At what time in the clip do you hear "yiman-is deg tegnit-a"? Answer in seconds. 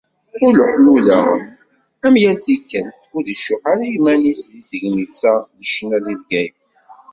3.91-5.33